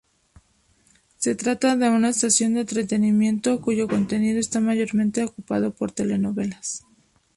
Se 1.17 1.35
trata 1.35 1.75
de 1.75 1.87
una 1.87 2.09
estación 2.09 2.55
de 2.55 2.61
entretenimiento 2.61 3.61
cuyo 3.61 3.87
contenido 3.87 4.39
está 4.39 4.59
mayormente 4.59 5.23
ocupado 5.23 5.75
por 5.75 5.91
telenovelas. 5.91 6.83